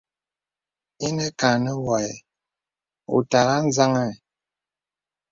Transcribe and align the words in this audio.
Inə 1.07 1.27
kâ 1.39 1.49
nə 1.63 1.71
wə 1.75 1.79
wɔ̄ 1.85 1.99
è 2.09 2.13
ùtàghà 3.17 3.55
anzaŋɛ̂. 3.61 4.09